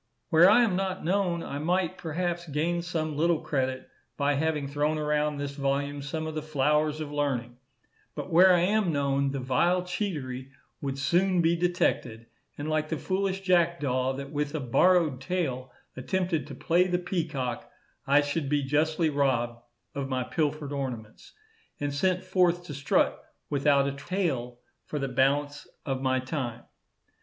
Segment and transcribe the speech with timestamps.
[0.29, 4.97] Where I am not known, I might, perhaps, gain some little credit by having thrown
[4.97, 7.57] around this volume some of the flowers of learning;
[8.15, 10.49] but where I am known, the vile cheatery
[10.81, 12.25] would soon be detected,
[12.57, 17.69] and like the foolish jackdaw, that with a borrowed tail attempted to play the peacock,
[18.07, 19.61] I should be justly robbed
[19.93, 21.33] of my pilfered ornaments,
[21.79, 26.63] and sent forth to strut without a tail for the balance of my time.